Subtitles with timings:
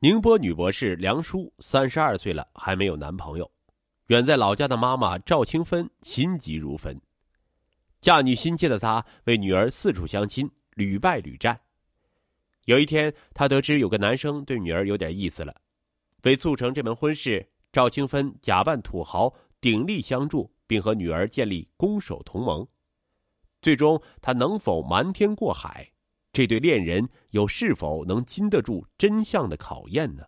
[0.00, 3.50] 宁波女博士梁淑三十二岁了，还没有男朋友。
[4.06, 6.96] 远在老家的妈妈赵清芬心急如焚，
[8.00, 11.60] 嫁女心切的她为女儿四处相亲，屡败屡战。
[12.66, 15.52] 有一天，她得知有个男生对女儿有点意思了，
[16.22, 22.64] 为促成这门婚事，赵清芬假扮土豪，鼎力相助，并和女儿建立攻守同盟。
[23.60, 25.90] 最终，她能否瞒天过海？
[26.38, 30.22] 这对恋人又是否能经得住真相的考验呢？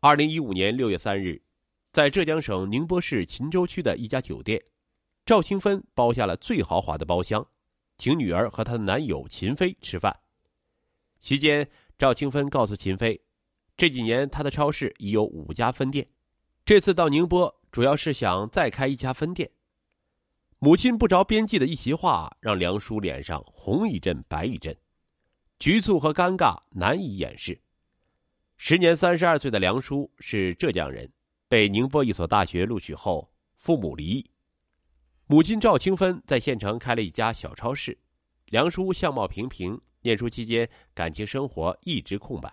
[0.00, 1.42] 二零一五年六月三日，
[1.92, 4.64] 在浙江省宁波市秦州区的一家酒店，
[5.26, 7.46] 赵清芬包下了最豪华的包厢，
[7.98, 10.18] 请女儿和她的男友秦飞吃饭。
[11.20, 11.68] 期间，
[11.98, 13.20] 赵清芬告诉秦飞，
[13.76, 16.08] 这几年她的超市已有五家分店，
[16.64, 19.50] 这次到宁波主要是想再开一家分店。
[20.64, 24.74] 母亲不着边际的一席话，让梁叔脸上红一阵白一阵，
[25.58, 27.60] 局促和尴尬难以掩饰。
[28.56, 31.06] 时年三十二岁的梁叔是浙江人，
[31.48, 34.30] 被宁波一所大学录取后，父母离异，
[35.26, 37.98] 母亲赵清芬在县城开了一家小超市。
[38.46, 42.50] 梁叔相貌平平，念书期间感情生活一直空白，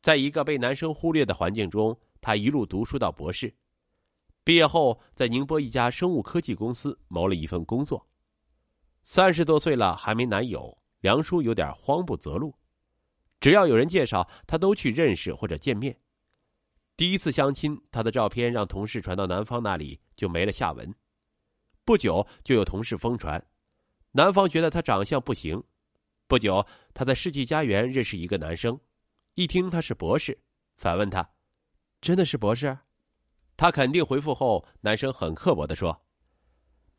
[0.00, 3.52] 在一个被男生忽略的环境中，他一路读书到博士。
[4.48, 8.08] 毕业后，在宁波一家生物科技公司谋了一份工作。
[9.02, 12.56] 三十多岁了还没男友，梁叔有点慌不择路。
[13.40, 15.94] 只要有人介绍，他都去认识或者见面。
[16.96, 20.94] 第一次相亲，他的照片让同事传到男方那里，就没了下文。
[21.84, 23.46] 不久，就有同事疯传，
[24.12, 25.62] 男方觉得他长相不行。
[26.26, 28.80] 不久，他在世纪佳缘认识一个男生，
[29.34, 30.40] 一听他是博士，
[30.78, 31.28] 反问他
[32.00, 32.74] ：“真的是博士？”
[33.58, 36.00] 他肯定回复后，男生很刻薄的说：“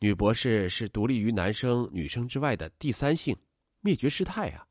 [0.00, 3.36] 女博士是独立于男生、女生之外的第三性，
[3.80, 4.66] 灭绝师太啊！”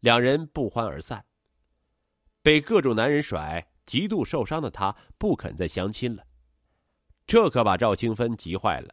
[0.00, 1.24] 两人不欢而散。
[2.42, 6.24] 被各种男人甩，极度受伤的他不肯再相亲了。
[7.28, 8.92] 这可把赵清芬急坏了。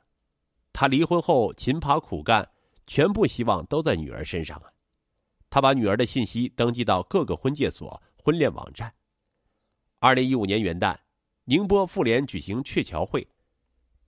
[0.72, 2.48] 他离婚后勤爬苦干，
[2.86, 4.72] 全部希望都在女儿身上啊！
[5.49, 8.93] 他把女儿的信息登记到各个婚介所、婚恋网站。
[9.98, 10.95] 二零一五年元旦。
[11.48, 13.28] 宁波妇联举行鹊桥会，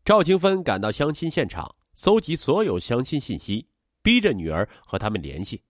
[0.04, 3.68] 赵清芬赶到相亲现场，搜集所有相亲信息，
[4.02, 5.62] 逼着女儿和他们联系。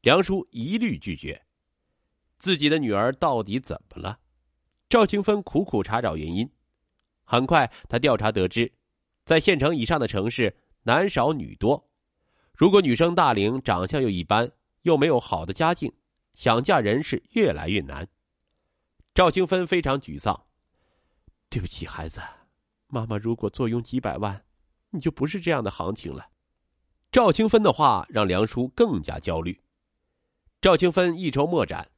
[0.00, 1.40] 梁叔一律拒绝。
[2.38, 4.18] 自己的女儿到底怎么了？
[4.88, 6.50] 赵清芬苦苦查找原因。
[7.24, 8.72] 很快，他调查得知，
[9.24, 11.90] 在县城以上的城市，男少女多。
[12.54, 14.50] 如果女生大龄、长相又一般，
[14.82, 15.92] 又没有好的家境，
[16.36, 18.08] 想嫁人是越来越难。
[19.12, 20.46] 赵清芬非常沮丧。
[21.56, 22.20] 对不起，孩子，
[22.86, 24.44] 妈妈如果坐拥几百万，
[24.90, 26.28] 你就不是这样的行情了。
[27.10, 29.58] 赵清芬的话让梁叔更加焦虑。
[30.60, 31.90] 赵清芬一筹莫展。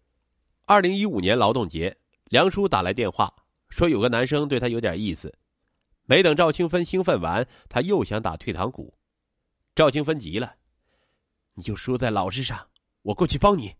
[0.64, 3.34] 二零一五年劳动节，梁叔打来电话
[3.68, 5.36] 说有个男生对他有点意思。
[6.04, 8.96] 没等赵清芬兴奋完，他又想打退堂鼓。
[9.74, 10.54] 赵清芬急了
[11.54, 12.64] ：“你就输在老实上，
[13.02, 13.74] 我过去帮你。”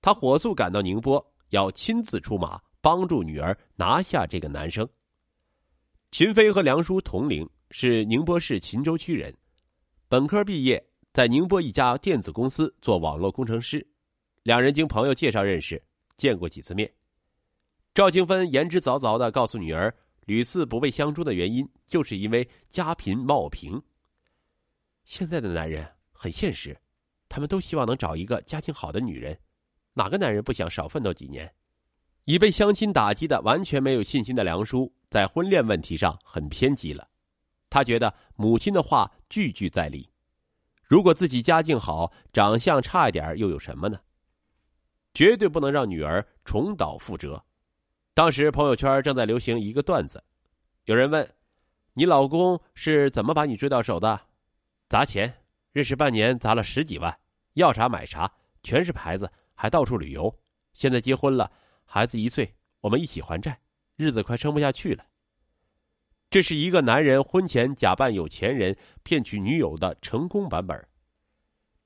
[0.00, 2.62] 他火速赶到宁波，要亲自出马。
[2.80, 4.88] 帮助女儿拿下这个男生。
[6.10, 9.32] 秦飞和梁叔同龄，是宁波市秦州区人，
[10.08, 13.86] 本科毕业，在宁波一家电子公司做网络工程师。
[14.42, 15.80] 两人经朋友介绍认识，
[16.16, 16.90] 见过几次面。
[17.94, 19.94] 赵清芬言之凿凿的告诉女儿，
[20.26, 23.80] 屡次不被相中的原因，就是因为家贫貌平。
[25.04, 26.76] 现在的男人很现实，
[27.28, 29.38] 他们都希望能找一个家境好的女人，
[29.92, 31.52] 哪个男人不想少奋斗几年？
[32.30, 37.08] 已被相亲打击的完全没有信心的梁叔，在婚恋问题上很偏激了。
[37.68, 40.08] 他觉得母亲的话句句在理。
[40.84, 43.98] 如果自己家境好，长相差一点又有什么呢？
[45.12, 47.44] 绝对不能让女儿重蹈覆辙。
[48.14, 50.22] 当时朋友圈正在流行一个段子，
[50.84, 51.28] 有人问
[51.94, 54.20] ：“你老公是怎么把你追到手的？”
[54.88, 55.34] 砸钱，
[55.72, 57.12] 认识半年砸了十几万，
[57.54, 58.32] 要啥买啥，
[58.62, 60.32] 全是牌子，还到处旅游。
[60.74, 61.50] 现在结婚了。
[61.92, 63.58] 孩子一岁，我们一起还债，
[63.96, 65.04] 日子快撑不下去了。
[66.30, 70.88] 这是一个男人婚前假扮有钱人骗取女友的成功版本。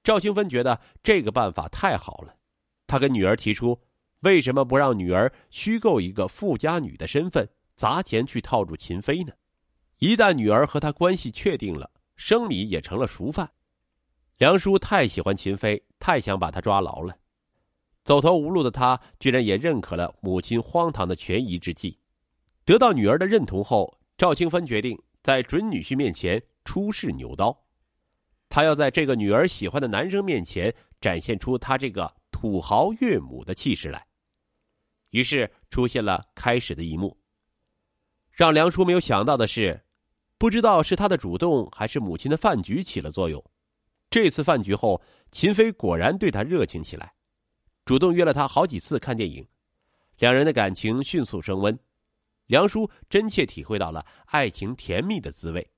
[0.02, 2.36] 赵清芬觉得这个办法太好了，
[2.86, 3.80] 她跟女儿提出，
[4.20, 9.32] 为什么不让女儿虚构一个富家女的身份，砸钱去套住秦飞呢？
[10.00, 13.50] 一旦女儿和他关系确定了，生米也成了熟饭。
[14.36, 17.16] 梁叔太喜欢秦飞，太想把他抓牢了。
[18.04, 21.98] 走投无路的他，居然也认可了母亲荒唐的权宜之计。
[22.64, 27.58] 得到女儿的认同后，赵清芬决定在准女婿面前出示牛刀。
[28.50, 34.06] 他要在这个女儿喜欢的男生面前展现出他这个土豪岳母的气势来。
[35.10, 37.16] 于是出现了开始的一幕。
[38.30, 39.80] 让梁叔没有想到的是，
[40.36, 43.42] 不知道是他的主动还是母亲的饭局起了作用。
[44.10, 45.00] 这次饭局后，
[45.32, 47.13] 秦飞果然对他热情起来，
[47.84, 49.46] 主动约了他好几次看电影，
[50.18, 51.78] 两人的感情迅速升温。
[52.46, 55.70] 梁叔真切体会到了爱情甜蜜的滋味。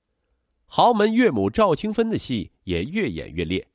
[0.65, 3.65] 豪门岳母赵清芬的戏也越演越烈，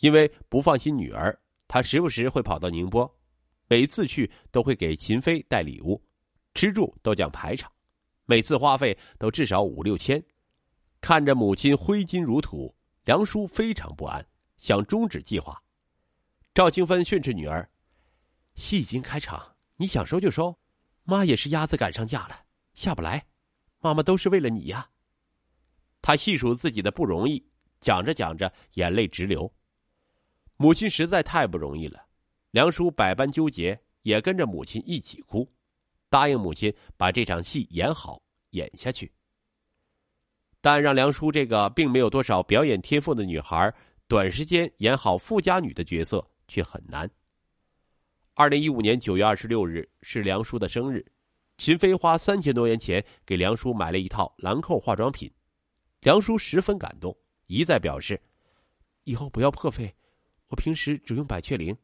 [0.00, 3.18] 因为不放心女儿，他时不时会跑到宁波，
[3.66, 6.02] 每次去都会给秦飞带礼物，
[6.54, 7.70] 吃住都讲排场。
[8.24, 10.22] 每次花费都至少五六千，
[11.00, 12.74] 看着母亲挥金如土，
[13.04, 14.26] 梁叔非常不安，
[14.58, 15.62] 想终止计划。
[16.58, 17.70] 赵清芬训斥女儿
[18.56, 20.52] ：“戏已经开场，你想收就收，
[21.04, 22.36] 妈也是鸭子赶上架了，
[22.74, 23.24] 下不来。
[23.78, 24.90] 妈妈都是为了你呀。”
[26.02, 27.40] 他细数自己的不容易，
[27.78, 29.48] 讲着讲着眼泪直流。
[30.56, 32.04] 母亲实在太不容易了，
[32.50, 35.48] 梁叔百般纠结，也跟着母亲一起哭。
[36.08, 38.20] 答应母亲把这场戏演好
[38.50, 39.08] 演下去，
[40.60, 43.72] 但让梁叔这个并没有多少表演天赋的女孩，
[44.08, 47.08] 短时间演好富家女的角色却很难。
[48.34, 51.04] 二零一五年九月二十六日是梁叔的生日，
[51.56, 55.30] 秦飞花三千多元钱给梁叔买了一套兰蔻化妆品，
[56.00, 57.16] 梁叔十分感动，
[57.46, 58.20] 一再表示
[59.04, 59.94] 以后不要破费，
[60.48, 61.76] 我平时只用百雀羚。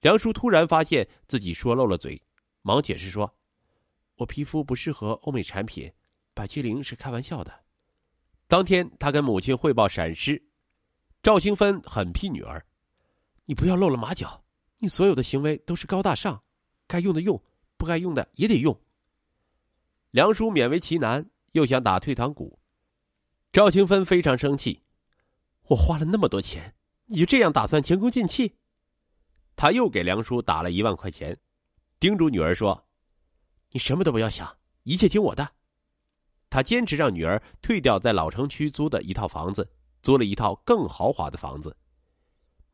[0.00, 2.22] 梁叔突然发现自己说漏了嘴。
[2.62, 3.34] 忙解释说
[4.16, 5.90] ：“我皮肤不适合欧美产品，
[6.34, 7.64] 百雀羚是开玩笑的。”
[8.46, 10.42] 当天，他跟母亲汇报闪失，
[11.22, 12.62] 赵清芬狠批女儿
[13.48, 14.44] ：“你不要露了马脚，
[14.76, 16.42] 你所有的行为都是高大上，
[16.86, 17.42] 该用的用，
[17.78, 18.78] 不该用的也得用。”
[20.12, 22.60] 梁叔勉为其难，又想打退堂鼓。
[23.50, 24.82] 赵清芬非常生气
[25.70, 26.74] ：“我花了那么多钱，
[27.06, 28.54] 你就这样打算前功尽弃？”
[29.56, 31.34] 他又给梁叔打了一万块钱。
[31.98, 32.86] 叮嘱女儿说
[33.72, 35.50] ：“你什么都不要想，一切听我的。”
[36.50, 39.66] 他坚持让女儿退掉在老城区租的一套房子，
[40.02, 41.74] 租了一套更豪华的房子。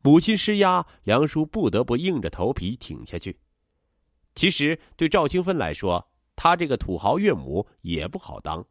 [0.05, 3.39] 母亲施压，梁叔不得不硬着头皮挺下去。
[4.35, 8.63] 其实对赵清芬来说，她这个土豪岳母也不好当。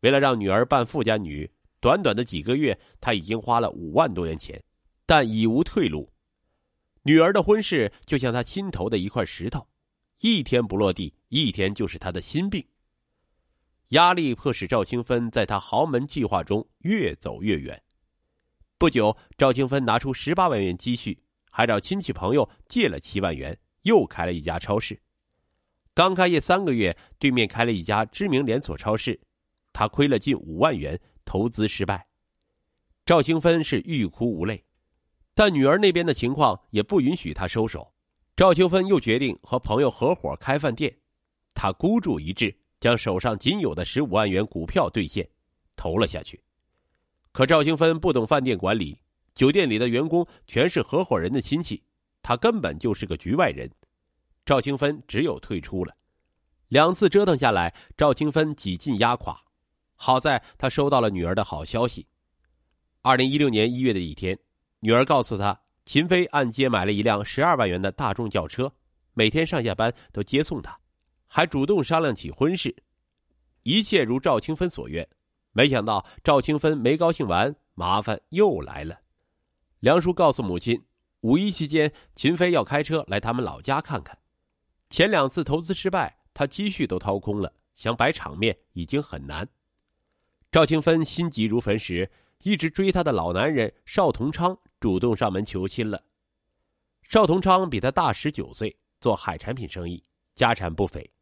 [0.00, 1.48] 为了让女儿扮富家女，
[1.78, 4.60] 短短的几个月，他已经花了五万多元钱，
[5.06, 6.12] 但已无退路。
[7.04, 9.64] 女儿的婚事就像他心头的一块石头，
[10.18, 12.66] 一天不落地，一天就是他的心病。
[13.90, 17.80] 压力迫使赵清芬在他豪门计划中越走越远。
[18.80, 21.18] 不久，赵清芬拿出十八万元积蓄，
[21.50, 24.98] 还找亲戚朋友借了七万元，又开了一家超市。
[25.92, 29.20] 刚开业三个月，对面开了一家知名连锁超市，
[29.74, 32.06] 他亏了近五万元，投资失败。
[33.04, 34.64] 赵清芬是欲哭无泪。
[35.34, 37.92] 但女儿那边的情况也不允许他收手，
[38.34, 40.96] 赵清芬又决定和朋友合伙开饭店，
[41.52, 45.28] 他孤注一掷，将手上仅有的十五万元股票兑现，
[45.76, 46.42] 投了下去。
[47.32, 48.98] 可赵清芬不懂饭店管理，
[49.34, 51.82] 酒店里的员工全是合伙人的亲戚，
[52.22, 53.70] 他根本就是个局外人。
[54.44, 55.94] 赵清芬只有退出了。
[56.68, 59.40] 两次折腾下来，赵清芬几近压垮。
[59.94, 62.06] 好在他收到了女儿的好消息。
[63.02, 64.38] 二零一六年一月的一天。
[64.80, 68.72] 女儿告诉他，秦飞按揭买了一辆十二万元的大众轿车，
[69.12, 70.78] 每天上下班都接送她，
[71.26, 72.74] 还主动商量起婚事，
[73.62, 75.06] 一切如赵清芬所愿。
[75.52, 79.00] 没想到赵清芬没高兴完，麻烦又来了。
[79.80, 80.84] 梁叔告诉母亲，
[81.20, 84.18] 五一期间秦飞要开车来他们老家看看。
[84.88, 89.48] 前两次投资失败，他积蓄都掏空了，想摆场面已经很难。
[90.52, 92.10] 赵清芬心急如焚时，
[92.42, 94.58] 一直追她的老男人邵同昌。
[94.80, 96.02] 主动上门求亲了。
[97.02, 100.02] 邵同昌比他大十九岁，做海产品生意，
[100.34, 101.12] 家产不菲。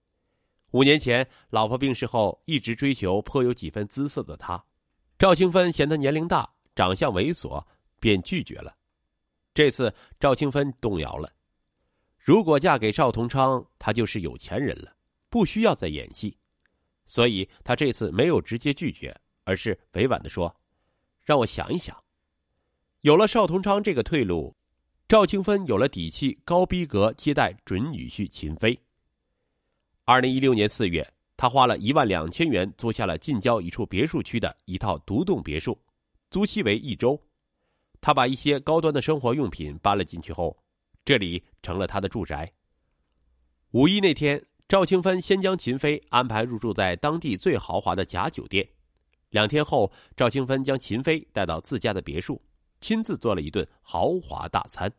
[0.73, 4.63] 五年前，老婆病逝后，一直追求颇有几分姿色的他，
[5.19, 7.65] 赵清芬嫌他年龄大、长相猥琐，
[7.99, 8.77] 便拒绝了。
[9.55, 11.33] 这次赵清芬动摇了，
[12.19, 14.95] 如果嫁给邵同昌，他就是有钱人了，
[15.31, 16.37] 不需要再演戏。
[17.07, 20.55] 所以，他这次没有直接拒绝，而是委婉的说
[21.25, 21.97] ：“让我想一想。”
[23.01, 24.55] 有了邵同昌这个退路，
[25.09, 28.79] 赵清芬有了底气，高逼格接待准女婿秦飞。
[30.09, 35.79] 二零一六年四月，他花了一万两千元租下了近郊一处别墅区的一套独栋别墅，
[36.31, 37.23] 租期为一周。
[38.01, 40.57] 他把一些高端的生活用品搬了进去后，
[41.05, 42.51] 这里成了他的住宅。
[43.73, 48.67] 五一那天，赵清芬先将秦飞安排入住在当地最豪华的假酒店。
[49.29, 52.41] 两天后，赵清芬将秦飞带到自家的别墅。
[52.81, 54.91] 亲自做了一顿豪华大餐。